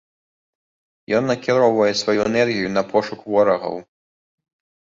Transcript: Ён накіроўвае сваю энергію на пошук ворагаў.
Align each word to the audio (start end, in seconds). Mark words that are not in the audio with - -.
Ён 1.17 1.23
накіроўвае 1.31 1.91
сваю 2.01 2.17
энергію 2.29 2.73
на 2.79 2.85
пошук 2.95 3.19
ворагаў. 3.35 3.75